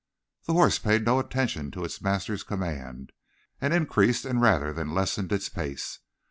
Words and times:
The 0.45 0.53
horse 0.53 0.79
paid 0.79 1.05
no 1.05 1.19
attention 1.19 1.69
to 1.69 1.83
its 1.85 2.01
master's 2.01 2.41
command, 2.41 3.11
and 3.61 3.71
increased 3.71 4.25
rather 4.25 4.73
than 4.73 4.95
lessened 4.95 5.31
its 5.31 5.47
pace. 5.47 5.99